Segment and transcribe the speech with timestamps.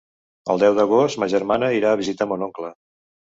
[0.53, 2.73] El deu d'agost ma germana irà a visitar mon oncle.